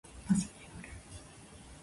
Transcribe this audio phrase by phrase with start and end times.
[0.27, 0.89] バスに乗る。